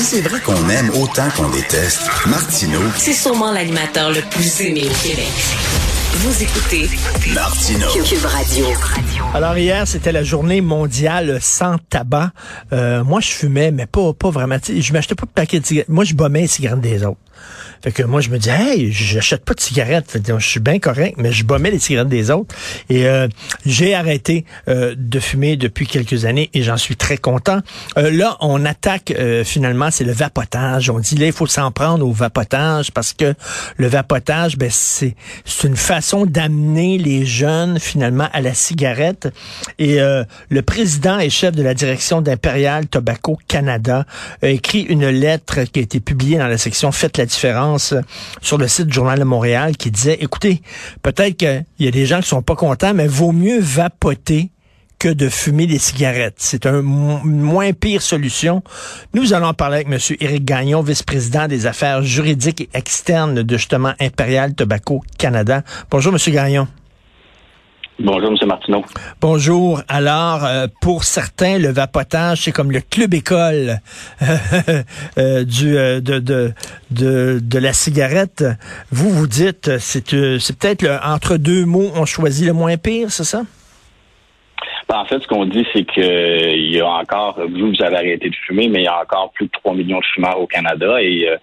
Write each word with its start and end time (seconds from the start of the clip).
Si 0.00 0.06
c'est 0.06 0.22
vrai 0.22 0.40
qu'on 0.40 0.70
aime 0.70 0.88
autant 0.98 1.28
qu'on 1.36 1.50
déteste, 1.50 2.00
Martineau, 2.26 2.80
C'est 2.96 3.12
sûrement 3.12 3.52
l'animateur 3.52 4.10
le 4.10 4.22
plus 4.30 4.62
aimé 4.62 4.88
au 4.90 5.06
Québec. 5.06 5.28
Vous 6.12 6.42
écoutez. 6.42 6.88
Cube 8.04 8.24
Radio. 8.24 8.66
Alors 9.32 9.56
hier, 9.56 9.86
c'était 9.86 10.10
la 10.10 10.24
journée 10.24 10.60
mondiale 10.60 11.38
sans 11.40 11.76
tabac. 11.78 12.32
Euh, 12.72 13.04
moi, 13.04 13.20
je 13.20 13.28
fumais, 13.28 13.70
mais 13.70 13.86
pas, 13.86 14.12
pas 14.12 14.30
vraiment. 14.30 14.58
Tu 14.58 14.74
sais, 14.74 14.82
Je 14.82 14.92
m'achetais 14.92 15.14
pas 15.14 15.26
de 15.26 15.30
paquet 15.30 15.60
de 15.60 15.66
cigarettes. 15.66 15.88
Moi, 15.88 16.02
je 16.02 16.14
bombais 16.14 16.40
les 16.40 16.46
cigarettes 16.48 16.80
des 16.80 17.04
autres. 17.04 17.20
Fait 17.82 17.92
que 17.92 18.02
moi, 18.02 18.20
je 18.20 18.28
me 18.28 18.38
dis, 18.38 18.50
hey, 18.50 18.92
j'achète 18.92 19.44
pas 19.44 19.54
de 19.54 19.60
cigarettes. 19.60 20.10
Fait 20.10 20.20
que 20.20 20.38
je 20.38 20.46
suis 20.46 20.60
bien 20.60 20.78
correct, 20.78 21.14
mais 21.16 21.32
je 21.32 21.44
bombais 21.44 21.70
les 21.70 21.78
cigarettes 21.78 22.08
des 22.08 22.30
autres. 22.30 22.54
Et 22.90 23.06
euh, 23.06 23.28
j'ai 23.64 23.94
arrêté 23.94 24.44
euh, 24.68 24.94
de 24.98 25.20
fumer 25.20 25.56
depuis 25.56 25.86
quelques 25.86 26.26
années 26.26 26.50
et 26.52 26.62
j'en 26.62 26.76
suis 26.76 26.96
très 26.96 27.16
content. 27.16 27.60
Euh, 27.96 28.10
là, 28.10 28.36
on 28.40 28.66
attaque 28.66 29.12
euh, 29.12 29.44
finalement, 29.44 29.90
c'est 29.90 30.04
le 30.04 30.12
vapotage. 30.12 30.90
On 30.90 30.98
dit 30.98 31.14
là, 31.14 31.26
il 31.26 31.32
faut 31.32 31.46
s'en 31.46 31.70
prendre 31.70 32.06
au 32.06 32.12
vapotage 32.12 32.90
parce 32.90 33.14
que 33.14 33.34
le 33.78 33.86
vapotage, 33.86 34.58
ben 34.58 34.68
c'est 34.70 35.14
c'est 35.46 35.68
une 35.68 35.76
façon 35.76 35.99
d'amener 36.26 36.98
les 36.98 37.24
jeunes 37.24 37.78
finalement 37.78 38.28
à 38.32 38.40
la 38.40 38.54
cigarette. 38.54 39.28
Et 39.78 40.00
euh, 40.00 40.24
le 40.48 40.62
président 40.62 41.18
et 41.18 41.30
chef 41.30 41.54
de 41.54 41.62
la 41.62 41.74
direction 41.74 42.20
d'Imperial 42.20 42.86
Tobacco 42.86 43.38
Canada 43.48 44.06
a 44.42 44.48
écrit 44.48 44.82
une 44.82 45.08
lettre 45.08 45.64
qui 45.64 45.80
a 45.80 45.82
été 45.82 46.00
publiée 46.00 46.38
dans 46.38 46.48
la 46.48 46.58
section 46.58 46.92
Faites 46.92 47.18
la 47.18 47.26
différence 47.26 47.94
sur 48.40 48.58
le 48.58 48.68
site 48.68 48.86
du 48.86 48.92
Journal 48.92 49.18
de 49.18 49.24
Montréal 49.24 49.76
qui 49.76 49.90
disait, 49.90 50.18
écoutez, 50.20 50.62
peut-être 51.02 51.36
qu'il 51.36 51.64
y 51.78 51.88
a 51.88 51.90
des 51.90 52.06
gens 52.06 52.20
qui 52.20 52.28
sont 52.28 52.42
pas 52.42 52.56
contents, 52.56 52.94
mais 52.94 53.06
vaut 53.06 53.32
mieux 53.32 53.60
vapoter 53.60 54.50
que 55.00 55.08
de 55.08 55.28
fumer 55.30 55.66
des 55.66 55.78
cigarettes. 55.78 56.34
C'est 56.36 56.66
un 56.66 56.82
moins 56.82 57.72
pire 57.72 58.02
solution. 58.02 58.62
Nous 59.14 59.32
allons 59.32 59.54
parler 59.54 59.76
avec 59.76 59.88
M. 59.88 59.98
Éric 60.20 60.44
Gagnon, 60.44 60.82
vice-président 60.82 61.48
des 61.48 61.66
affaires 61.66 62.02
juridiques 62.02 62.60
et 62.60 62.68
externes 62.74 63.42
de 63.42 63.56
justement 63.56 63.94
Imperial 63.98 64.54
Tobacco 64.54 65.02
Canada. 65.18 65.62
Bonjour, 65.90 66.12
M. 66.12 66.32
Gagnon. 66.34 66.68
Bonjour, 67.98 68.30
M. 68.30 68.48
Martineau. 68.48 68.84
Bonjour. 69.22 69.82
Alors, 69.88 70.44
euh, 70.44 70.66
pour 70.82 71.04
certains, 71.04 71.58
le 71.58 71.68
vapotage, 71.68 72.42
c'est 72.42 72.52
comme 72.52 72.70
le 72.70 72.80
club 72.80 73.14
école 73.14 73.80
euh, 75.18 75.44
du 75.44 75.76
euh, 75.76 76.00
de, 76.00 76.18
de, 76.18 76.52
de 76.90 77.40
de 77.42 77.58
la 77.58 77.72
cigarette. 77.72 78.44
Vous 78.90 79.10
vous 79.10 79.26
dites, 79.26 79.78
c'est 79.78 80.12
euh, 80.14 80.38
c'est 80.38 80.56
peut-être 80.58 80.82
le- 80.82 80.98
entre 81.04 81.36
deux 81.36 81.64
mots, 81.64 81.90
on 81.94 82.04
choisit 82.06 82.46
le 82.46 82.52
moins 82.52 82.76
pire, 82.76 83.10
c'est 83.10 83.24
ça? 83.24 83.42
Ben, 84.90 84.98
en 84.98 85.04
fait, 85.04 85.22
ce 85.22 85.28
qu'on 85.28 85.44
dit, 85.44 85.64
c'est 85.72 85.84
que 85.84 86.00
euh, 86.00 86.50
il 86.50 86.74
y 86.74 86.80
a 86.80 86.88
encore, 86.88 87.38
vous, 87.48 87.68
vous 87.68 87.82
avez 87.82 87.94
arrêté 87.94 88.28
de 88.28 88.34
fumer, 88.34 88.66
mais 88.66 88.80
il 88.80 88.84
y 88.86 88.88
a 88.88 89.00
encore 89.00 89.30
plus 89.30 89.46
de 89.46 89.52
3 89.52 89.74
millions 89.74 90.00
de 90.00 90.04
fumeurs 90.04 90.40
au 90.40 90.48
Canada 90.48 91.00
et 91.00 91.28
euh, 91.28 91.36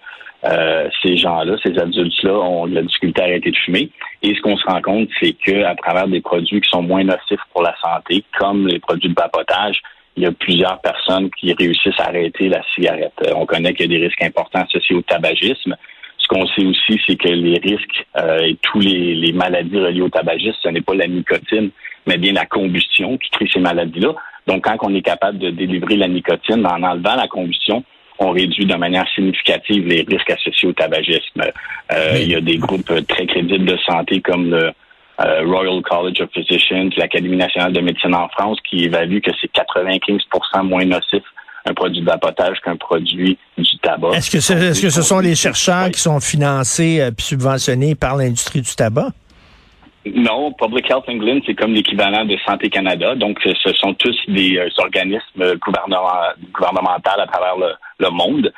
euh, 0.44 0.90
ces 1.02 1.16
gens-là, 1.16 1.56
ces 1.62 1.78
adultes-là 1.78 2.34
ont 2.34 2.66
de 2.66 2.74
la 2.74 2.82
difficulté 2.82 3.22
à 3.22 3.24
arrêter 3.24 3.50
de 3.50 3.56
fumer. 3.56 3.90
Et 4.22 4.34
ce 4.34 4.42
qu'on 4.42 4.58
se 4.58 4.66
rend 4.66 4.82
compte, 4.82 5.08
c'est 5.18 5.32
qu'à 5.32 5.74
travers 5.76 6.08
des 6.08 6.20
produits 6.20 6.60
qui 6.60 6.68
sont 6.68 6.82
moins 6.82 7.04
nocifs 7.04 7.40
pour 7.54 7.62
la 7.62 7.74
santé, 7.82 8.22
comme 8.38 8.66
les 8.66 8.80
produits 8.80 9.08
de 9.08 9.18
vapotage, 9.18 9.80
il 10.18 10.24
y 10.24 10.26
a 10.26 10.32
plusieurs 10.32 10.78
personnes 10.82 11.30
qui 11.30 11.54
réussissent 11.54 12.00
à 12.00 12.08
arrêter 12.08 12.50
la 12.50 12.62
cigarette. 12.74 13.14
Euh, 13.26 13.32
On 13.34 13.46
connaît 13.46 13.72
qu'il 13.72 13.90
y 13.90 13.96
a 13.96 13.98
des 13.98 14.04
risques 14.04 14.22
importants 14.22 14.60
associés 14.60 14.94
au 14.94 15.00
tabagisme. 15.00 15.74
Ce 16.28 16.34
qu'on 16.34 16.46
sait 16.48 16.66
aussi, 16.66 17.00
c'est 17.06 17.16
que 17.16 17.28
les 17.28 17.58
risques 17.58 18.06
euh, 18.16 18.40
et 18.40 18.56
tous 18.60 18.80
les, 18.80 19.14
les 19.14 19.32
maladies 19.32 19.78
reliées 19.78 20.02
au 20.02 20.10
tabagisme, 20.10 20.56
ce 20.62 20.68
n'est 20.68 20.82
pas 20.82 20.94
la 20.94 21.06
nicotine, 21.06 21.70
mais 22.06 22.18
bien 22.18 22.32
la 22.32 22.44
combustion 22.44 23.16
qui 23.16 23.30
crée 23.30 23.48
ces 23.52 23.60
maladies-là. 23.60 24.14
Donc, 24.46 24.64
quand 24.64 24.76
on 24.82 24.94
est 24.94 25.02
capable 25.02 25.38
de 25.38 25.50
délivrer 25.50 25.96
la 25.96 26.08
nicotine 26.08 26.66
en 26.66 26.82
enlevant 26.82 27.14
la 27.14 27.28
combustion, 27.28 27.82
on 28.18 28.30
réduit 28.30 28.66
de 28.66 28.74
manière 28.74 29.08
significative 29.14 29.86
les 29.86 30.02
risques 30.02 30.30
associés 30.30 30.68
au 30.68 30.72
tabagisme. 30.72 31.42
Euh, 31.92 32.18
Il 32.20 32.30
y 32.30 32.34
a 32.34 32.40
des 32.40 32.56
groupes 32.56 32.92
très 33.06 33.26
crédibles 33.26 33.64
de 33.64 33.78
santé 33.78 34.20
comme 34.20 34.50
le 34.50 34.72
euh, 35.20 35.42
Royal 35.46 35.80
College 35.82 36.20
of 36.20 36.30
Physicians, 36.32 36.90
l'Académie 36.96 37.36
nationale 37.36 37.72
de 37.72 37.80
médecine 37.80 38.14
en 38.14 38.28
France, 38.28 38.58
qui 38.68 38.84
évalue 38.84 39.20
que 39.20 39.30
c'est 39.40 39.50
95% 39.52 40.64
moins 40.64 40.84
nocif 40.84 41.22
un 41.68 41.74
produit 41.74 42.00
de 42.00 42.06
vapotage 42.06 42.58
qu'un 42.64 42.76
produit 42.76 43.38
du 43.56 43.78
tabac. 43.78 44.10
Est-ce 44.16 44.30
que, 44.30 44.40
ce- 44.40 44.52
est-ce 44.52 44.82
que 44.82 44.90
ce 44.90 45.02
sont 45.02 45.20
les 45.20 45.34
chercheurs 45.34 45.90
qui 45.90 46.00
sont 46.00 46.20
financés 46.20 47.00
et 47.06 47.22
subventionnés 47.22 47.94
par 47.94 48.16
l'industrie 48.16 48.60
du 48.62 48.74
tabac? 48.74 49.08
Non, 50.14 50.52
Public 50.52 50.88
Health 50.90 51.04
England, 51.08 51.40
c'est 51.44 51.54
comme 51.54 51.74
l'équivalent 51.74 52.24
de 52.24 52.36
Santé 52.46 52.70
Canada. 52.70 53.14
Donc, 53.14 53.38
euh, 53.46 53.52
ce 53.62 53.72
sont 53.74 53.92
tous 53.94 54.16
des 54.28 54.56
euh, 54.56 54.68
organismes 54.78 55.56
gouvernement- 55.58 56.32
gouvernementaux 56.52 57.10
à 57.20 57.26
travers 57.26 57.56
le, 57.58 57.72
le 57.98 58.10
monde. 58.10 58.50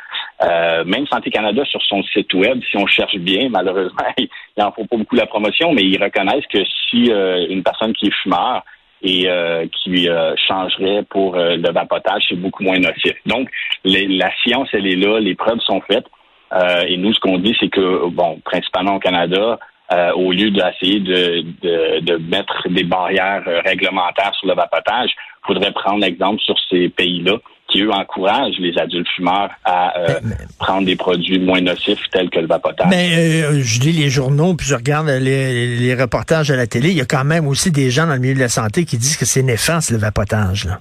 Euh, 0.45 0.85
même 0.85 1.07
Santé 1.09 1.31
Canada, 1.31 1.65
sur 1.65 1.83
son 1.83 2.03
site 2.05 2.33
web, 2.35 2.61
si 2.71 2.77
on 2.77 2.87
cherche 2.87 3.17
bien, 3.17 3.49
malheureusement, 3.51 3.99
il 4.19 4.29
n'en 4.59 4.71
faut 4.71 4.85
pas 4.85 4.97
beaucoup 4.97 5.17
la 5.17 5.27
promotion, 5.27 5.73
mais 5.73 5.83
ils 5.83 6.01
reconnaissent 6.01 6.47
que 6.53 6.61
si 6.89 7.11
euh, 7.11 7.47
une 7.49 7.63
personne 7.65 7.95
qui 7.95 8.07
est 8.07 8.15
fumeur 8.23 8.63
et 9.03 9.29
euh, 9.29 9.67
qui 9.83 10.09
euh, 10.09 10.35
changerait 10.49 11.03
pour 11.09 11.37
euh, 11.37 11.57
le 11.57 11.73
vapotage, 11.73 12.25
c'est 12.29 12.37
beaucoup 12.37 12.63
moins 12.63 12.79
nocif. 12.79 13.15
Donc, 13.27 13.49
les- 13.85 14.09
la 14.09 14.31
science, 14.43 14.69
elle 14.73 14.87
est 14.87 14.97
là, 14.97 15.19
les 15.21 15.35
preuves 15.35 15.61
sont 15.61 15.81
faites. 15.83 16.07
Euh, 16.53 16.83
et 16.87 16.97
nous, 16.97 17.13
ce 17.15 17.21
qu'on 17.21 17.39
dit, 17.39 17.57
c'est 17.61 17.69
que, 17.69 18.09
bon, 18.09 18.41
principalement 18.45 18.97
au 18.97 18.99
Canada, 18.99 19.59
euh, 19.93 20.13
au 20.13 20.33
lieu 20.33 20.51
d'essayer 20.51 21.01
de, 21.01 21.43
de, 21.63 22.01
de 22.01 22.17
mettre 22.17 22.69
des 22.69 22.85
barrières 22.85 23.43
euh, 23.47 23.61
réglementaires 23.65 24.35
sur 24.35 24.49
le 24.49 24.55
vapotage, 24.55 25.11
il 25.11 25.47
faudrait 25.47 25.73
prendre 25.73 26.01
l'exemple 26.01 26.41
sur 26.43 26.57
ces 26.69 26.89
pays-là 26.91 27.39
qui, 27.71 27.83
eux, 27.83 27.91
encouragent 27.93 28.59
les 28.59 28.77
adultes 28.79 29.09
fumeurs 29.15 29.51
à 29.65 29.99
euh, 29.99 30.21
prendre 30.59 30.87
des 30.87 30.97
produits 30.97 31.39
moins 31.39 31.61
nocifs 31.61 32.01
tels 32.13 32.31
que 32.31 32.41
le 32.41 32.47
vapotage. 32.47 32.89
Mais 32.91 33.43
euh, 33.43 33.61
je 33.63 33.81
lis 33.81 33.93
les 33.93 34.11
journaux, 34.11 34.55
puis 34.55 34.67
je 34.67 34.75
regarde 34.75 35.09
les, 35.09 35.77
les 35.77 35.95
reportages 35.95 36.51
à 36.51 36.57
la 36.57 36.67
télé. 36.67 36.91
Il 36.91 36.97
y 36.97 37.01
a 37.01 37.07
quand 37.07 37.25
même 37.25 37.47
aussi 37.47 37.71
des 37.71 37.91
gens 37.91 38.07
dans 38.07 38.15
le 38.15 38.21
milieu 38.21 38.35
de 38.35 38.41
la 38.41 38.49
santé 38.49 38.85
qui 38.85 38.99
disent 38.99 39.17
que 39.17 39.25
c'est 39.25 39.43
néfaste, 39.43 39.91
le 39.91 39.99
vapotage. 39.99 40.65
Là. 40.67 40.81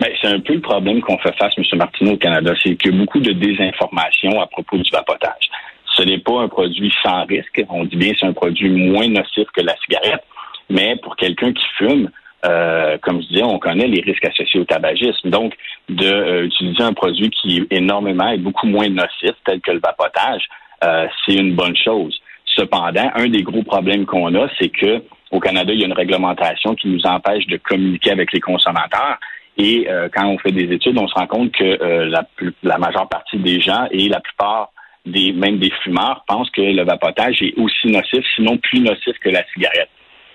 Ben, 0.00 0.08
c'est 0.20 0.28
un 0.28 0.40
peu 0.40 0.54
le 0.54 0.60
problème 0.60 1.02
qu'on 1.02 1.18
fait 1.18 1.36
face, 1.36 1.52
M. 1.58 1.64
Martineau, 1.76 2.12
au 2.12 2.16
Canada, 2.16 2.54
c'est 2.62 2.74
qu'il 2.76 2.92
y 2.92 2.94
a 2.94 2.98
beaucoup 2.98 3.20
de 3.20 3.32
désinformation 3.32 4.40
à 4.40 4.46
propos 4.46 4.78
du 4.78 4.90
vapotage. 4.90 5.50
Ce 5.94 6.02
n'est 6.02 6.18
pas 6.18 6.40
un 6.40 6.48
produit 6.48 6.92
sans 7.02 7.26
risque. 7.26 7.62
On 7.68 7.84
dit 7.84 7.96
bien 7.96 8.12
que 8.12 8.18
c'est 8.20 8.26
un 8.26 8.32
produit 8.32 8.70
moins 8.70 9.08
nocif 9.08 9.46
que 9.54 9.60
la 9.60 9.76
cigarette, 9.84 10.24
mais 10.70 10.96
pour 11.02 11.16
quelqu'un 11.16 11.52
qui 11.52 11.64
fume, 11.76 12.08
euh, 12.44 12.98
comme 13.02 13.22
je 13.22 13.28
disais, 13.28 13.42
on 13.42 13.58
connaît 13.58 13.86
les 13.86 14.00
risques 14.00 14.24
associés 14.24 14.60
au 14.60 14.64
tabagisme. 14.64 15.30
Donc, 15.30 15.54
de 15.88 16.06
euh, 16.06 16.48
un 16.78 16.92
produit 16.92 17.30
qui 17.30 17.58
est 17.58 17.76
énormément 17.76 18.28
et 18.28 18.38
beaucoup 18.38 18.66
moins 18.66 18.88
nocif, 18.88 19.32
tel 19.44 19.60
que 19.60 19.72
le 19.72 19.80
vapotage, 19.80 20.42
euh, 20.84 21.06
c'est 21.24 21.34
une 21.34 21.54
bonne 21.54 21.76
chose. 21.76 22.18
Cependant, 22.46 23.10
un 23.14 23.28
des 23.28 23.42
gros 23.42 23.62
problèmes 23.62 24.06
qu'on 24.06 24.34
a, 24.34 24.48
c'est 24.58 24.70
que 24.70 25.02
au 25.30 25.38
Canada, 25.38 25.72
il 25.72 25.80
y 25.80 25.84
a 25.84 25.86
une 25.86 25.92
réglementation 25.92 26.74
qui 26.74 26.88
nous 26.88 27.06
empêche 27.06 27.46
de 27.46 27.56
communiquer 27.56 28.10
avec 28.10 28.32
les 28.32 28.40
consommateurs. 28.40 29.18
Et 29.56 29.86
euh, 29.88 30.08
quand 30.12 30.26
on 30.26 30.38
fait 30.38 30.50
des 30.52 30.72
études, 30.72 30.98
on 30.98 31.06
se 31.06 31.14
rend 31.14 31.26
compte 31.26 31.52
que 31.52 31.62
euh, 31.64 32.08
la, 32.08 32.24
plus- 32.34 32.54
la 32.62 32.78
majeure 32.78 33.08
partie 33.08 33.36
des 33.36 33.60
gens 33.60 33.86
et 33.90 34.08
la 34.08 34.20
plupart 34.20 34.70
des 35.06 35.32
même 35.32 35.58
des 35.58 35.70
fumeurs 35.82 36.24
pensent 36.26 36.50
que 36.50 36.60
le 36.60 36.82
vapotage 36.82 37.40
est 37.42 37.54
aussi 37.58 37.86
nocif, 37.86 38.24
sinon 38.34 38.58
plus 38.58 38.80
nocif 38.80 39.16
que 39.20 39.28
la 39.28 39.44
cigarette. 39.52 39.88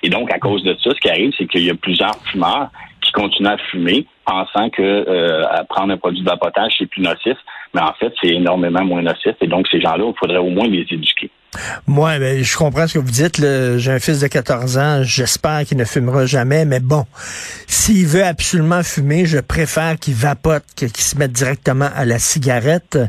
Et 0.05 0.09
donc, 0.09 0.31
à 0.31 0.37
cause 0.37 0.61
de 0.61 0.77
ça, 0.83 0.91
ce 0.91 0.99
qui 1.01 1.09
arrive, 1.09 1.31
c'est 1.35 1.47
qu'il 1.47 1.63
y 1.63 1.71
a 1.71 1.73
plusieurs 1.73 2.15
fumeurs 2.31 2.69
qui 3.01 3.11
continuent 3.11 3.47
à 3.47 3.57
fumer, 3.71 4.05
pensant 4.23 4.69
que 4.69 4.83
euh, 4.83 5.43
prendre 5.67 5.91
un 5.93 5.97
produit 5.97 6.21
de 6.21 6.29
vapotage, 6.29 6.73
c'est 6.77 6.85
plus 6.85 7.01
nocif. 7.01 7.35
Mais 7.73 7.81
en 7.81 7.91
fait, 7.93 8.13
c'est 8.21 8.29
énormément 8.29 8.85
moins 8.85 9.01
nocif. 9.01 9.33
Et 9.41 9.47
donc, 9.47 9.67
ces 9.71 9.81
gens-là, 9.81 10.05
il 10.07 10.13
faudrait 10.19 10.37
au 10.37 10.51
moins 10.51 10.67
les 10.67 10.85
éduquer. 10.91 11.31
Moi, 11.87 12.19
ben, 12.19 12.43
je 12.43 12.55
comprends 12.55 12.85
ce 12.85 12.93
que 12.93 12.99
vous 12.99 13.09
dites. 13.09 13.37
J'ai 13.37 13.91
un 13.91 13.97
fils 13.97 14.19
de 14.19 14.27
14 14.27 14.77
ans. 14.77 15.01
J'espère 15.01 15.65
qu'il 15.65 15.77
ne 15.77 15.85
fumera 15.85 16.27
jamais. 16.27 16.65
Mais 16.65 16.79
bon, 16.79 17.05
s'il 17.65 18.05
veut 18.05 18.23
absolument 18.23 18.83
fumer, 18.83 19.25
je 19.25 19.39
préfère 19.39 19.97
qu'il 19.97 20.13
vapote 20.13 20.65
qu'il 20.75 20.95
se 20.95 21.17
mette 21.17 21.31
directement 21.31 21.89
à 21.95 22.05
la 22.05 22.19
cigarette. 22.19 22.99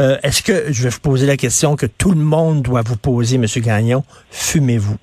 Euh, 0.00 0.16
Est-ce 0.22 0.42
que, 0.42 0.72
je 0.72 0.84
vais 0.84 0.88
vous 0.88 1.00
poser 1.00 1.26
la 1.26 1.36
question 1.36 1.76
que 1.76 1.84
tout 1.84 2.12
le 2.12 2.20
monde 2.22 2.62
doit 2.62 2.80
vous 2.80 2.96
poser, 2.96 3.36
M. 3.36 3.44
Gagnon, 3.62 4.04
fumez-vous? 4.30 4.96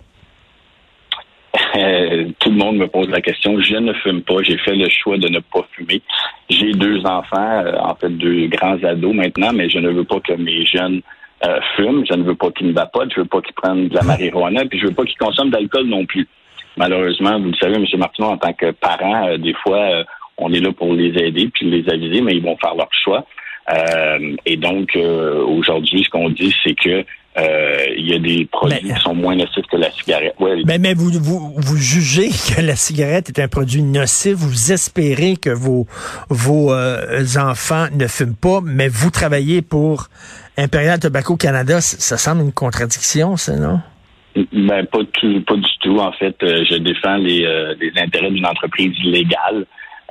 Me 2.73 2.87
pose 2.87 3.09
la 3.09 3.21
question. 3.21 3.59
Je 3.61 3.75
ne 3.75 3.93
fume 3.93 4.21
pas. 4.21 4.41
J'ai 4.41 4.57
fait 4.57 4.75
le 4.75 4.89
choix 4.89 5.17
de 5.17 5.29
ne 5.29 5.39
pas 5.39 5.65
fumer. 5.73 6.01
J'ai 6.49 6.71
deux 6.71 6.99
enfants, 7.05 7.63
euh, 7.65 7.77
en 7.79 7.95
fait 7.95 8.09
deux 8.09 8.47
grands 8.47 8.81
ados 8.83 9.13
maintenant, 9.13 9.51
mais 9.53 9.69
je 9.69 9.79
ne 9.79 9.89
veux 9.89 10.03
pas 10.03 10.19
que 10.19 10.33
mes 10.33 10.65
jeunes 10.65 11.01
euh, 11.45 11.59
fument. 11.75 12.03
Je 12.09 12.15
ne 12.15 12.23
veux 12.23 12.35
pas 12.35 12.51
qu'ils 12.51 12.67
me 12.67 12.73
vapotent. 12.73 13.11
Je 13.13 13.21
veux 13.21 13.27
pas 13.27 13.41
qu'ils 13.41 13.53
prennent 13.53 13.87
de 13.87 13.95
la 13.95 14.03
marijuana. 14.03 14.65
Puis 14.65 14.79
je 14.79 14.87
veux 14.87 14.93
pas 14.93 15.03
qu'ils 15.03 15.17
consomment 15.17 15.51
d'alcool 15.51 15.85
non 15.85 16.05
plus. 16.05 16.27
Malheureusement, 16.77 17.39
vous 17.39 17.49
le 17.49 17.55
savez, 17.55 17.75
M. 17.75 17.85
Martineau, 17.99 18.29
en 18.29 18.37
tant 18.37 18.53
que 18.53 18.71
parent, 18.71 19.27
euh, 19.27 19.37
des 19.37 19.53
fois, 19.53 20.03
on 20.37 20.51
est 20.51 20.59
là 20.59 20.71
pour 20.71 20.93
les 20.93 21.09
aider 21.23 21.49
puis 21.53 21.69
les 21.69 21.87
aviser, 21.91 22.21
mais 22.21 22.33
ils 22.33 22.43
vont 22.43 22.57
faire 22.57 22.75
leur 22.75 22.89
choix. 22.91 23.25
Et 24.45 24.57
donc, 24.57 24.97
aujourd'hui, 24.97 26.03
ce 26.03 26.09
qu'on 26.09 26.29
dit, 26.29 26.53
c'est 26.63 26.75
que 26.75 27.05
euh, 27.35 27.85
il 27.97 28.11
y 28.11 28.13
a 28.13 28.19
des 28.19 28.45
produits 28.45 28.79
qui 28.79 29.01
sont 29.01 29.15
moins 29.15 29.35
nocifs 29.35 29.65
que 29.65 29.77
la 29.77 29.89
cigarette. 29.91 30.35
mais, 30.65 30.77
mais 30.77 30.93
vous, 30.93 31.09
vous, 31.19 31.53
vous 31.57 31.77
jugez 31.77 32.29
que 32.55 32.61
la 32.61 32.75
cigarette 32.75 33.29
est 33.29 33.41
un 33.41 33.47
produit 33.47 33.81
nocif. 33.81 34.33
Vous 34.33 34.71
espérez 34.71 35.35
que 35.37 35.49
vos, 35.49 35.87
vos 36.29 36.71
euh, 36.71 37.23
enfants 37.37 37.87
ne 37.91 38.07
fument 38.07 38.35
pas, 38.35 38.59
mais 38.63 38.87
vous 38.87 39.09
travaillez 39.09 39.61
pour 39.61 40.09
Imperial 40.57 40.99
Tobacco 40.99 41.35
Canada. 41.35 41.81
Ça 41.81 42.17
semble 42.17 42.41
une 42.43 42.53
contradiction, 42.53 43.35
ça, 43.35 43.55
non? 43.55 43.79
Ben, 44.35 44.85
pas, 44.85 44.99
tout, 45.13 45.41
pas 45.41 45.55
du 45.55 45.77
tout. 45.81 45.97
En 45.97 46.11
fait, 46.11 46.35
euh, 46.43 46.63
je 46.69 46.77
défends 46.77 47.17
les, 47.17 47.47
les 47.79 47.91
intérêts 47.99 48.31
d'une 48.31 48.45
entreprise 48.45 48.93
illégale. 49.03 49.65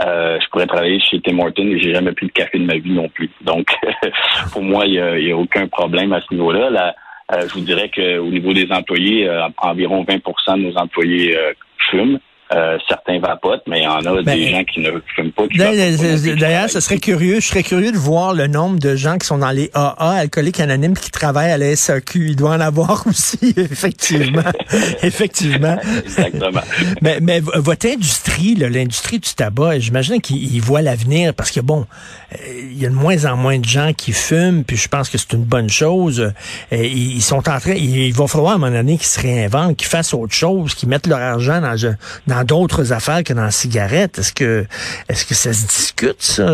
Euh, 0.05 0.39
je 0.41 0.49
pourrais 0.49 0.67
travailler 0.67 0.99
chez 1.01 1.21
Tim 1.21 1.39
Hortons 1.39 1.67
et 1.67 1.81
j'ai 1.81 1.93
jamais 1.95 2.13
pris 2.13 2.27
de 2.27 2.33
café 2.33 2.59
de 2.59 2.65
ma 2.65 2.77
vie 2.77 2.91
non 2.91 3.09
plus. 3.09 3.31
Donc, 3.43 3.69
pour 4.53 4.63
moi, 4.63 4.87
il 4.87 4.93
n'y 4.93 5.31
a, 5.31 5.35
a, 5.35 5.39
aucun 5.39 5.69
problème 5.69 6.13
à 6.13 6.21
ce 6.21 6.35
niveau-là. 6.35 6.71
La, 6.71 6.95
je 7.31 7.55
vous 7.55 7.61
dirais 7.61 7.91
qu'au 7.91 8.31
niveau 8.31 8.53
des 8.53 8.71
employés, 8.71 9.29
euh, 9.29 9.49
environ 9.59 10.05
20% 10.05 10.59
de 10.59 10.63
nos 10.63 10.77
employés 10.77 11.37
euh, 11.37 11.53
fument. 11.91 12.19
Euh, 12.55 12.77
certains 12.87 13.19
vapotent, 13.19 13.63
mais 13.67 13.81
il 13.81 13.85
y 13.85 13.87
en 13.87 14.05
a 14.05 14.17
des 14.19 14.23
ben, 14.25 14.51
gens 14.51 14.65
qui 14.65 14.81
ne 14.81 14.91
fument 15.15 15.33
pas. 15.33 15.45
D'ailleurs, 15.55 16.69
ce 16.69 16.81
serait 16.81 16.99
curieux, 16.99 17.41
je 17.41 17.47
serais 17.47 17.63
curieux 17.63 17.93
de 17.93 17.97
voir 17.97 18.35
le 18.35 18.47
nombre 18.47 18.79
de 18.79 18.95
gens 18.95 19.17
qui 19.17 19.27
sont 19.27 19.39
dans 19.39 19.53
les 19.53 19.71
AA, 19.73 19.95
alcooliques 20.19 20.61
anonymes, 20.61 20.95
qui 20.95 21.11
travaillent 21.11 21.53
à 21.53 21.57
la 21.57 21.75
SAQ. 21.75 22.29
Il 22.31 22.37
doit 22.37 22.51
en 22.51 22.61
avoir 22.61 23.07
aussi, 23.07 23.55
effectivement. 23.57 24.43
effectivement. 25.03 25.79
Exactement. 26.05 26.61
mais, 27.01 27.21
mais 27.23 27.41
votre 27.41 27.87
industrie, 27.87 28.55
l'industrie 28.55 29.19
du 29.19 29.33
tabac, 29.33 29.79
j'imagine 29.79 30.21
qu'ils 30.21 30.61
voient 30.61 30.83
l'avenir 30.83 31.33
parce 31.33 31.51
que, 31.51 31.61
bon, 31.61 31.87
euh, 32.33 32.37
il 32.71 32.79
y 32.79 32.85
a 32.85 32.91
de 32.91 32.95
moins 32.95 33.25
en 33.25 33.37
moins 33.37 33.59
de 33.59 33.65
gens 33.65 33.93
qui 33.97 34.13
fument, 34.13 34.65
puis 34.65 34.77
je 34.77 34.89
pense 34.89 35.09
que 35.09 35.17
c'est 35.17 35.33
une 35.33 35.45
bonne 35.45 35.71
chose. 35.71 36.33
Et 36.71 36.87
ils 36.87 37.23
sont 37.23 37.37
en 37.49 37.61
train, 37.61 37.73
il 37.75 38.13
va 38.13 38.27
falloir 38.27 38.53
à 38.53 38.55
un 38.57 38.59
moment 38.59 38.77
donné 38.77 38.99
qu'ils 38.99 39.07
se 39.07 39.21
réinventent, 39.21 39.77
qu'ils 39.77 39.89
fassent 39.89 40.13
autre 40.13 40.35
chose, 40.35 40.75
qu'ils 40.75 40.91
mettent 40.91 41.07
leur 41.07 41.21
argent 41.21 41.61
dans, 41.63 41.97
dans 42.27 42.42
d'autres 42.45 42.93
affaires 42.93 43.23
que 43.25 43.33
dans 43.33 43.43
la 43.43 43.51
cigarette? 43.51 44.19
Est-ce 44.19 44.33
que 44.33 44.65
est-ce 45.09 45.27
que 45.27 45.35
ça 45.35 45.53
se 45.53 45.67
discute, 45.67 46.21
ça? 46.21 46.45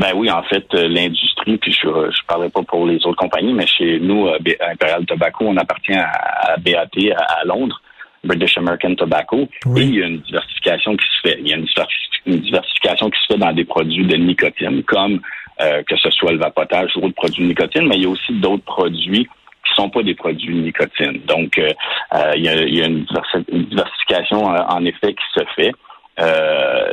Ben 0.00 0.12
oui, 0.14 0.30
en 0.30 0.42
fait, 0.44 0.66
euh, 0.74 0.88
l'industrie, 0.88 1.58
puis 1.58 1.72
je 1.72 1.86
je 1.86 2.26
parlais 2.26 2.48
pas 2.48 2.62
pour 2.62 2.86
les 2.86 2.96
autres 3.04 3.16
compagnies, 3.16 3.52
mais 3.52 3.66
chez 3.66 4.00
nous, 4.00 4.28
euh, 4.28 4.38
Imperial 4.72 5.04
Tobacco, 5.04 5.44
on 5.46 5.56
appartient 5.58 5.92
à, 5.92 6.56
BAT 6.56 7.12
à, 7.14 7.44
Londres, 7.44 7.82
British 8.24 8.56
American 8.56 8.94
Tobacco, 8.94 9.48
et 9.76 9.82
il 9.82 9.94
y 9.96 10.02
a 10.02 10.06
une 10.06 10.20
diversification 10.20 10.96
qui 10.96 11.04
se 11.04 11.28
fait. 11.28 11.38
Il 11.40 11.48
y 11.48 11.52
a 11.52 11.56
une, 11.56 12.40
diversification 12.40 13.10
qui 13.10 13.20
se 13.20 13.34
fait 13.34 13.38
dans 13.38 13.52
des 13.52 13.64
produits 13.64 14.06
de 14.06 14.16
nicotine, 14.16 14.82
comme 14.84 15.20
euh, 15.60 15.82
que 15.82 15.96
ce 15.96 16.10
soit 16.10 16.32
le 16.32 16.38
vapotage 16.38 16.96
ou 16.96 17.02
d'autres 17.02 17.14
produits 17.14 17.42
de 17.42 17.48
nicotine, 17.48 17.86
mais 17.86 17.96
il 17.96 18.04
y 18.04 18.06
a 18.06 18.10
aussi 18.10 18.32
d'autres 18.40 18.64
produits 18.64 19.28
qui 19.66 19.74
sont 19.74 19.90
pas 19.90 20.02
des 20.02 20.14
produits 20.14 20.54
de 20.54 20.60
nicotine. 20.60 21.20
Donc, 21.26 21.58
euh, 21.58 21.68
euh, 22.14 22.32
il 22.36 22.44
y, 22.44 22.48
a, 22.48 22.86
une, 22.86 23.06
diversification 23.48 24.52
euh, 24.52 24.58
en 24.68 24.84
effet 24.84 25.14
qui 25.14 25.40
se 25.40 25.44
fait. 25.56 25.72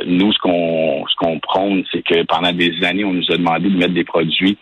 nous, 0.06 0.32
ce 0.32 0.38
qu'on 0.38 1.06
ce 1.08 1.14
qu'on 1.16 1.38
prône, 1.38 1.84
c'est 1.92 2.02
que 2.02 2.22
pendant 2.24 2.52
des 2.52 2.72
années, 2.84 3.04
on 3.04 3.12
nous 3.12 3.30
a 3.30 3.36
demandé 3.36 3.68
de 3.68 3.76
mettre 3.76 3.94
des 3.94 4.04
produits 4.04 4.56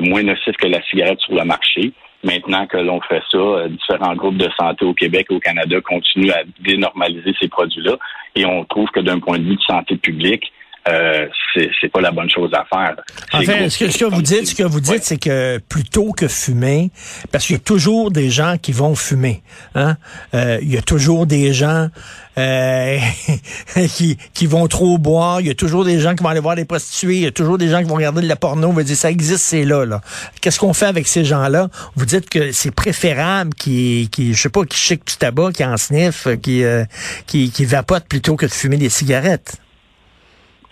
moins 0.00 0.22
nocifs 0.22 0.56
que 0.56 0.66
la 0.66 0.82
cigarette 0.84 1.20
sur 1.20 1.34
le 1.34 1.44
marché. 1.44 1.92
Maintenant 2.22 2.66
que 2.66 2.78
l'on 2.78 3.02
fait 3.02 3.22
ça, 3.30 3.68
différents 3.68 4.14
groupes 4.14 4.38
de 4.38 4.48
santé 4.58 4.84
au 4.86 4.94
Québec 4.94 5.26
et 5.28 5.34
au 5.34 5.40
Canada 5.40 5.78
continuent 5.82 6.30
à 6.30 6.42
dénormaliser 6.60 7.34
ces 7.38 7.48
produits-là. 7.48 7.96
Et 8.34 8.46
on 8.46 8.64
trouve 8.64 8.88
que 8.90 9.00
d'un 9.00 9.20
point 9.20 9.38
de 9.38 9.44
vue 9.44 9.56
de 9.56 9.62
santé 9.62 9.96
publique, 9.96 10.50
euh, 10.86 11.26
c'est 11.80 11.88
pas 11.88 12.00
la 12.00 12.10
bonne 12.10 12.28
chose 12.28 12.50
à 12.52 12.64
faire. 12.64 12.96
Enfin, 13.32 13.68
ce 13.68 13.78
que, 13.78 13.90
ce 13.90 13.98
que 13.98 14.04
vous 14.04 14.22
dites, 14.22 14.48
ce 14.48 14.54
que 14.54 14.62
vous 14.62 14.80
dites, 14.80 15.02
c'est 15.02 15.16
que 15.16 15.58
plutôt 15.58 16.12
que 16.12 16.28
fumer, 16.28 16.90
parce 17.32 17.46
qu'il 17.46 17.56
y 17.56 17.58
a 17.58 17.62
toujours 17.62 18.10
des 18.10 18.30
gens 18.30 18.56
qui 18.60 18.72
vont 18.72 18.94
fumer, 18.94 19.42
hein, 19.74 19.96
euh, 20.34 20.58
il 20.60 20.70
y 20.70 20.76
a 20.76 20.82
toujours 20.82 21.26
des 21.26 21.54
gens 21.54 21.88
euh, 22.36 22.98
qui, 23.94 24.18
qui 24.34 24.46
vont 24.46 24.66
trop 24.66 24.98
boire, 24.98 25.40
il 25.40 25.46
y 25.46 25.50
a 25.50 25.54
toujours 25.54 25.86
des 25.86 26.00
gens 26.00 26.14
qui 26.14 26.22
vont 26.22 26.28
aller 26.28 26.40
voir 26.40 26.56
des 26.56 26.66
prostituées, 26.66 27.16
il 27.16 27.22
y 27.22 27.26
a 27.26 27.32
toujours 27.32 27.56
des 27.56 27.68
gens 27.68 27.78
qui 27.78 27.88
vont 27.88 27.94
regarder 27.94 28.20
de 28.20 28.28
la 28.28 28.36
porno, 28.36 28.68
on 28.68 28.72
va 28.72 28.82
dire 28.82 28.96
ça 28.96 29.10
existe, 29.10 29.44
c'est 29.44 29.64
là, 29.64 29.86
là. 29.86 30.02
Qu'est-ce 30.42 30.58
qu'on 30.58 30.74
fait 30.74 30.86
avec 30.86 31.08
ces 31.08 31.24
gens-là? 31.24 31.68
Vous 31.96 32.04
dites 32.04 32.28
que 32.28 32.52
c'est 32.52 32.72
préférable 32.72 33.54
qui, 33.54 34.10
qui, 34.12 34.34
je 34.34 34.42
sais 34.42 34.50
pas, 34.50 34.64
qui 34.64 34.76
chic 34.76 35.06
du 35.06 35.16
tabac, 35.16 35.52
qui 35.52 35.64
en 35.64 35.78
sniffe, 35.78 36.28
qui, 36.42 36.62
euh, 36.62 36.84
qui, 37.26 37.50
qui 37.50 37.64
vapote 37.64 38.04
plutôt 38.04 38.36
que 38.36 38.44
de 38.44 38.52
fumer 38.52 38.76
des 38.76 38.90
cigarettes. 38.90 39.60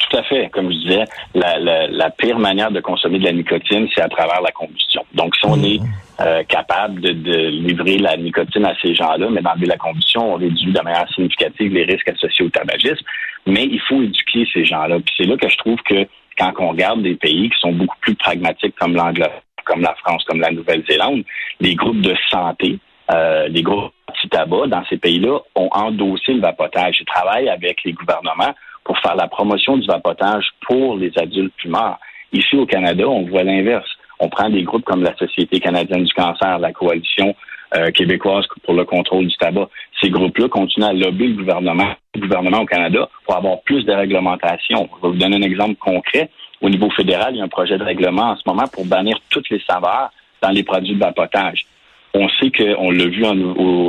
Tout 0.09 0.17
à 0.17 0.23
fait. 0.25 0.49
Comme 0.51 0.71
je 0.73 0.79
disais, 0.79 1.05
la, 1.35 1.59
la, 1.59 1.87
la, 1.87 2.11
pire 2.11 2.39
manière 2.39 2.71
de 2.71 2.81
consommer 2.81 3.19
de 3.19 3.25
la 3.25 3.33
nicotine, 3.33 3.89
c'est 3.95 4.03
à 4.03 4.09
travers 4.09 4.41
la 4.43 4.51
combustion. 4.51 5.05
Donc, 5.15 5.35
si 5.37 5.47
on 5.47 5.57
mmh. 5.57 5.65
est 5.65 5.81
euh, 6.21 6.43
capable 6.45 7.01
de, 7.01 7.13
de, 7.13 7.49
livrer 7.49 7.99
la 7.99 8.17
nicotine 8.17 8.65
à 8.65 8.75
ces 8.83 8.95
gens-là, 8.95 9.29
mais 9.31 9.41
d'enlever 9.41 9.67
la 9.67 9.77
combustion, 9.77 10.35
on 10.35 10.37
réduit 10.37 10.73
de 10.73 10.81
manière 10.81 11.09
significative 11.15 11.73
les 11.73 11.85
risques 11.85 12.09
associés 12.09 12.45
au 12.45 12.51
tabagisme. 12.51 13.05
Mais 13.47 13.65
il 13.65 13.81
faut 13.81 14.03
éduquer 14.03 14.47
ces 14.53 14.65
gens-là. 14.65 14.99
Puis 15.01 15.15
c'est 15.17 15.25
là 15.25 15.37
que 15.37 15.49
je 15.49 15.57
trouve 15.57 15.79
que 15.83 16.07
quand 16.39 16.53
on 16.59 16.71
regarde 16.71 17.03
des 17.03 17.15
pays 17.15 17.51
qui 17.51 17.59
sont 17.59 17.73
beaucoup 17.73 17.97
plus 18.01 18.15
pragmatiques 18.15 18.75
comme 18.79 18.95
l'Angleterre, 18.95 19.43
comme 19.65 19.81
la 19.81 19.95
France, 19.97 20.25
comme 20.25 20.41
la 20.41 20.51
Nouvelle-Zélande, 20.51 21.23
les 21.61 21.75
groupes 21.75 22.01
de 22.01 22.15
santé, 22.31 22.79
euh, 23.11 23.49
les 23.49 23.63
groupes 23.63 23.93
anti-tabac 24.09 24.67
dans 24.67 24.85
ces 24.89 24.97
pays-là 24.97 25.39
ont 25.55 25.69
endossé 25.73 26.35
le 26.35 26.41
vapotage. 26.41 26.97
Ils 27.01 27.07
travaillent 27.07 27.49
avec 27.49 27.83
les 27.85 27.93
gouvernements 27.93 28.55
pour 28.85 28.99
faire 28.99 29.15
la 29.17 29.29
promotion 29.29 29.77
du 29.77 29.87
vapotage 29.87 30.47
pour 30.67 30.97
les 30.97 31.13
adultes 31.17 31.55
fumeurs. 31.57 31.99
Ici 32.33 32.57
au 32.57 32.67
Canada, 32.67 33.09
on 33.09 33.23
voit 33.23 33.45
l'inverse. 33.45 33.89
On 34.21 34.29
prend 34.29 34.49
des 34.49 34.63
groupes 34.63 34.85
comme 34.85 35.03
la 35.03 35.17
Société 35.17 35.61
canadienne 35.61 36.05
du 36.05 36.13
cancer, 36.15 36.59
la 36.59 36.73
Coalition 36.73 37.35
euh, 37.75 37.91
québécoise 37.91 38.47
pour 38.65 38.75
le 38.75 38.85
contrôle 38.85 39.27
du 39.27 39.37
tabac. 39.37 39.69
Ces 40.01 40.11
groupes-là 40.11 40.49
continuent 40.49 40.85
à 40.85 40.93
lobbyer 40.93 41.29
le 41.29 41.35
gouvernement, 41.35 41.89
le 42.15 42.21
gouvernement 42.21 42.61
au 42.61 42.67
Canada 42.67 43.09
pour 43.25 43.37
avoir 43.37 43.61
plus 43.63 43.85
de 43.85 43.93
réglementation. 43.93 44.89
Je 44.97 45.07
vais 45.07 45.13
vous 45.13 45.19
donner 45.19 45.37
un 45.37 45.43
exemple 45.43 45.77
concret. 45.77 46.31
Au 46.61 46.69
niveau 46.69 46.91
fédéral, 46.91 47.35
il 47.35 47.39
y 47.39 47.41
a 47.41 47.45
un 47.45 47.49
projet 47.49 47.79
de 47.79 47.85
règlement 47.85 48.31
en 48.31 48.37
ce 48.37 48.43
moment 48.47 48.69
pour 48.73 48.85
bannir 48.85 49.17
toutes 49.31 49.49
les 49.51 49.61
saveurs 49.69 50.11
dans 50.43 50.51
les 50.51 50.63
produits 50.63 50.95
de 50.95 51.01
vapotage. 51.01 51.67
On 52.15 52.29
sait 52.29 52.51
qu'on 52.51 52.91
l'a 52.91 53.07
vu 53.07 53.25
en, 53.25 53.39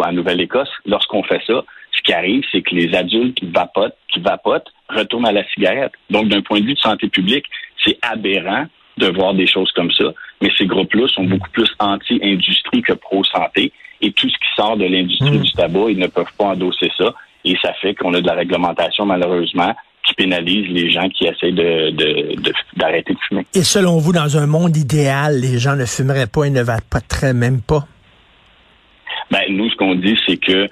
en 0.01 0.11
Nouvelle-Écosse, 0.13 0.71
lorsqu'on 0.85 1.23
fait 1.23 1.41
ça, 1.45 1.63
ce 2.03 2.11
qui 2.11 2.13
arrive, 2.13 2.43
c'est 2.51 2.61
que 2.61 2.75
les 2.75 2.93
adultes 2.95 3.35
qui 3.35 3.45
vapotent, 3.45 3.97
qui 4.11 4.19
vapotent, 4.19 4.67
retournent 4.89 5.27
à 5.27 5.31
la 5.31 5.47
cigarette. 5.49 5.93
Donc, 6.09 6.27
d'un 6.27 6.41
point 6.41 6.59
de 6.59 6.65
vue 6.65 6.73
de 6.73 6.79
santé 6.79 7.07
publique, 7.07 7.45
c'est 7.83 7.97
aberrant 8.01 8.65
de 8.97 9.07
voir 9.07 9.33
des 9.33 9.47
choses 9.47 9.71
comme 9.71 9.91
ça. 9.91 10.05
Mais 10.41 10.51
ces 10.57 10.65
groupes-là 10.65 11.07
sont 11.07 11.23
beaucoup 11.23 11.49
plus 11.51 11.69
anti-industrie 11.79 12.81
que 12.81 12.93
pro-santé. 12.93 13.71
Et 14.01 14.11
tout 14.11 14.29
ce 14.29 14.35
qui 14.35 14.55
sort 14.55 14.77
de 14.77 14.85
l'industrie 14.85 15.39
mmh. 15.39 15.41
du 15.41 15.51
tabac, 15.53 15.89
ils 15.89 15.97
ne 15.97 16.07
peuvent 16.07 16.33
pas 16.37 16.45
endosser 16.45 16.91
ça. 16.97 17.13
Et 17.45 17.55
ça 17.61 17.73
fait 17.81 17.95
qu'on 17.95 18.13
a 18.13 18.21
de 18.21 18.27
la 18.27 18.35
réglementation, 18.35 19.05
malheureusement, 19.05 19.73
qui 20.05 20.13
pénalise 20.15 20.69
les 20.69 20.91
gens 20.91 21.07
qui 21.09 21.25
essaient 21.25 21.51
de, 21.51 21.91
d'arrêter 22.75 23.13
de, 23.13 23.19
fumer. 23.27 23.45
Et 23.55 23.63
selon 23.63 23.97
vous, 23.97 24.11
dans 24.11 24.37
un 24.37 24.45
monde 24.45 24.75
idéal, 24.75 25.39
les 25.39 25.57
gens 25.57 25.75
ne 25.75 25.85
fumeraient 25.85 26.27
pas 26.27 26.43
et 26.43 26.49
ne 26.49 26.61
vapoteraient 26.61 27.33
même 27.33 27.61
pas? 27.61 27.87
Ben, 29.31 29.41
nous, 29.49 29.69
ce 29.69 29.75
qu'on 29.77 29.95
dit, 29.95 30.17
c'est 30.27 30.37
que 30.37 30.67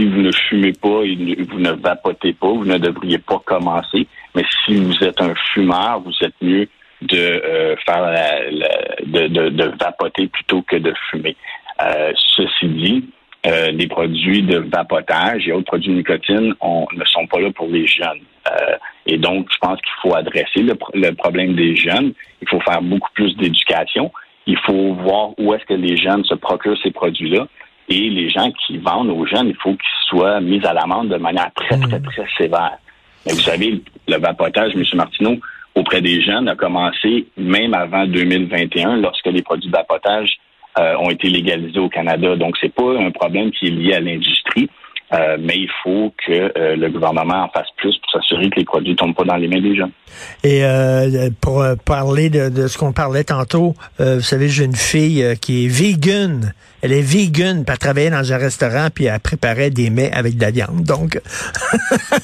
si 0.00 0.06
vous 0.06 0.22
ne 0.22 0.32
fumez 0.32 0.72
pas 0.72 1.02
et 1.04 1.16
vous 1.42 1.58
ne 1.58 1.72
vapotez 1.72 2.32
pas, 2.32 2.48
vous 2.48 2.64
ne 2.64 2.78
devriez 2.78 3.18
pas 3.18 3.40
commencer. 3.44 4.06
Mais 4.34 4.44
si 4.64 4.76
vous 4.76 4.96
êtes 5.04 5.20
un 5.20 5.34
fumeur, 5.52 6.00
vous 6.00 6.14
êtes 6.22 6.34
mieux 6.40 6.68
de 7.02 7.16
euh, 7.16 7.76
faire 7.86 8.14
de, 9.04 9.78
vapoter 9.78 10.28
plutôt 10.28 10.62
que 10.62 10.76
de 10.76 10.92
fumer. 11.10 11.36
Euh, 11.82 12.12
ceci 12.36 12.68
dit, 12.68 13.04
euh, 13.46 13.70
les 13.72 13.86
produits 13.86 14.42
de 14.42 14.58
vapotage 14.58 15.48
et 15.48 15.52
autres 15.52 15.66
produits 15.66 15.90
de 15.90 15.96
nicotine 15.96 16.54
ne 16.92 17.04
sont 17.06 17.26
pas 17.26 17.40
là 17.40 17.50
pour 17.52 17.68
les 17.68 17.86
jeunes. 17.86 18.20
et 19.06 19.18
donc, 19.18 19.48
je 19.52 19.58
pense 19.58 19.80
qu'il 19.80 19.92
faut 20.02 20.14
adresser 20.14 20.62
le, 20.62 20.74
le, 20.94 21.10
problème 21.12 21.54
des 21.54 21.76
jeunes. 21.76 22.12
Il 22.42 22.48
faut 22.48 22.60
faire 22.60 22.82
beaucoup 22.82 23.10
plus 23.14 23.34
d'éducation. 23.36 24.12
Il 24.46 24.58
faut 24.58 24.94
voir 24.94 25.30
où 25.38 25.54
est-ce 25.54 25.64
que 25.64 25.74
les 25.74 25.96
jeunes 25.96 26.24
se 26.24 26.34
procurent 26.34 26.78
ces 26.82 26.90
produits-là. 26.90 27.46
Et 27.90 28.08
les 28.08 28.30
gens 28.30 28.50
qui 28.52 28.78
vendent 28.78 29.10
aux 29.10 29.26
jeunes, 29.26 29.48
il 29.48 29.56
faut 29.56 29.72
qu'ils 29.72 30.08
soient 30.08 30.40
mis 30.40 30.64
à 30.64 30.72
l'amende 30.72 31.08
de 31.08 31.16
manière 31.16 31.50
très, 31.54 31.78
très, 31.78 31.98
hmm. 31.98 32.02
très 32.02 32.26
sévère. 32.38 32.78
Mais 33.26 33.32
vous 33.32 33.40
savez, 33.40 33.82
le 34.08 34.16
vapotage, 34.16 34.72
M. 34.74 34.84
Martineau, 34.94 35.36
auprès 35.74 36.00
des 36.00 36.22
jeunes, 36.22 36.48
a 36.48 36.54
commencé 36.54 37.26
même 37.36 37.74
avant 37.74 38.06
2021, 38.06 38.98
lorsque 38.98 39.26
les 39.26 39.42
produits 39.42 39.68
de 39.68 39.76
vapotage 39.76 40.38
euh, 40.78 40.96
ont 40.98 41.10
été 41.10 41.28
légalisés 41.28 41.80
au 41.80 41.88
Canada. 41.88 42.36
Donc, 42.36 42.56
c'est 42.60 42.72
pas 42.72 42.96
un 42.98 43.10
problème 43.10 43.50
qui 43.50 43.66
est 43.66 43.70
lié 43.70 43.94
à 43.94 44.00
l'industrie. 44.00 44.70
Euh, 45.12 45.36
mais 45.40 45.56
il 45.56 45.70
faut 45.82 46.12
que 46.24 46.32
euh, 46.56 46.76
le 46.76 46.88
gouvernement 46.88 47.44
en 47.44 47.48
fasse 47.48 47.66
plus 47.76 47.98
pour 47.98 48.12
s'assurer 48.12 48.48
que 48.48 48.60
les 48.60 48.64
produits 48.64 48.92
ne 48.92 48.96
tombent 48.96 49.14
pas 49.14 49.24
dans 49.24 49.36
les 49.36 49.48
mains 49.48 49.60
des 49.60 49.74
jeunes. 49.74 49.90
Et 50.44 50.64
euh, 50.64 51.30
pour 51.40 51.64
parler 51.84 52.30
de, 52.30 52.68
ce 52.68 52.78
qu'on 52.78 52.92
parlait 52.92 53.24
tantôt, 53.24 53.74
vous 53.98 54.20
savez, 54.20 54.48
j'ai 54.48 54.64
une 54.64 54.76
fille 54.76 55.24
qui 55.40 55.64
est 55.64 55.68
vegan. 55.68 56.54
Elle 56.82 56.92
est 56.92 57.02
vegan, 57.02 57.64
puis 57.64 57.72
elle 57.72 57.78
travaillait 57.78 58.10
dans 58.10 58.32
un 58.32 58.38
restaurant, 58.38 58.88
puis 58.94 59.04
elle 59.04 59.20
préparait 59.20 59.70
des 59.70 59.90
mets 59.90 60.10
avec 60.12 60.36
de 60.36 60.42
la 60.42 60.50
viande. 60.50 60.82
Donc, 60.84 61.20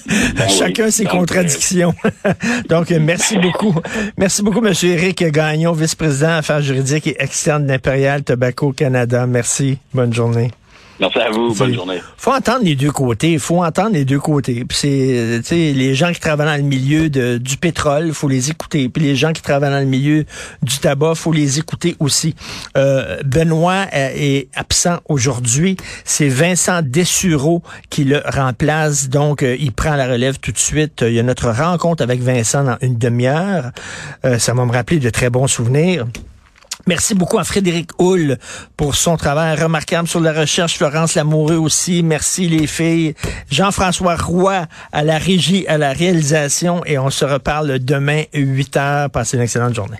ben 0.08 0.48
chacun 0.48 0.90
ses 0.90 1.04
contradictions. 1.04 1.94
Donc, 2.68 2.90
merci 2.90 3.36
beaucoup. 3.38 3.74
Merci 4.16 4.42
beaucoup, 4.42 4.64
M. 4.64 4.72
Éric 4.82 5.24
Gagnon, 5.24 5.72
vice-président 5.72 6.36
affaires 6.36 6.62
juridiques 6.62 7.06
et 7.08 7.16
externes 7.18 7.66
d'Imperial 7.66 8.22
Tobacco 8.22 8.72
Canada. 8.72 9.26
Merci. 9.26 9.78
Bonne 9.92 10.14
journée. 10.14 10.50
Merci 10.98 11.18
à 11.18 11.30
vous. 11.30 11.54
Bonne 11.54 11.74
journée. 11.74 12.00
faut 12.16 12.32
entendre 12.32 12.64
les 12.64 12.74
deux 12.74 12.90
côtés. 12.90 13.32
Il 13.32 13.38
faut 13.38 13.62
entendre 13.62 13.92
les 13.92 14.04
deux 14.04 14.18
côtés. 14.18 14.64
Puis 14.64 14.78
c'est, 14.78 15.72
les 15.72 15.94
gens 15.94 16.12
qui 16.12 16.20
travaillent 16.20 16.46
dans 16.46 16.56
le 16.56 16.68
milieu 16.68 17.10
de, 17.10 17.36
du 17.36 17.56
pétrole, 17.58 18.12
faut 18.12 18.28
les 18.28 18.50
écouter. 18.50 18.88
Puis 18.88 19.02
les 19.02 19.14
gens 19.14 19.32
qui 19.32 19.42
travaillent 19.42 19.70
dans 19.70 19.80
le 19.80 19.84
milieu 19.84 20.24
du 20.62 20.78
tabac, 20.78 21.14
faut 21.14 21.32
les 21.32 21.58
écouter 21.58 21.96
aussi. 22.00 22.34
Euh, 22.76 23.18
Benoît 23.24 23.86
est 23.92 24.48
absent 24.54 24.98
aujourd'hui. 25.08 25.76
C'est 26.04 26.28
Vincent 26.28 26.80
Dessureau 26.82 27.62
qui 27.90 28.04
le 28.04 28.22
remplace. 28.24 29.08
Donc, 29.08 29.42
euh, 29.42 29.56
il 29.58 29.72
prend 29.72 29.96
la 29.96 30.08
relève 30.08 30.38
tout 30.38 30.52
de 30.52 30.58
suite. 30.58 31.02
Il 31.06 31.12
y 31.12 31.20
a 31.20 31.22
notre 31.22 31.50
rencontre 31.50 32.02
avec 32.02 32.20
Vincent 32.20 32.64
dans 32.64 32.78
une 32.80 32.96
demi-heure. 32.96 33.70
Euh, 34.24 34.38
ça 34.38 34.54
va 34.54 34.64
me 34.64 34.72
rappeler 34.72 34.98
de 34.98 35.10
très 35.10 35.28
bons 35.28 35.46
souvenirs. 35.46 36.06
Merci 36.86 37.14
beaucoup 37.14 37.38
à 37.38 37.44
Frédéric 37.44 37.90
Hull 37.98 38.38
pour 38.76 38.94
son 38.94 39.16
travail 39.16 39.60
remarquable 39.60 40.06
sur 40.06 40.20
la 40.20 40.32
recherche. 40.32 40.76
Florence 40.76 41.14
Lamoureux 41.14 41.56
aussi. 41.56 42.04
Merci 42.04 42.48
les 42.48 42.68
filles. 42.68 43.14
Jean-François 43.50 44.14
Roy 44.14 44.66
à 44.92 45.02
la 45.02 45.18
régie, 45.18 45.66
à 45.66 45.78
la 45.78 45.92
réalisation. 45.92 46.84
Et 46.84 46.96
on 46.96 47.10
se 47.10 47.24
reparle 47.24 47.80
demain 47.80 48.22
8 48.32 48.76
heures. 48.76 49.10
Passez 49.10 49.36
une 49.36 49.42
excellente 49.42 49.74
journée. 49.74 49.98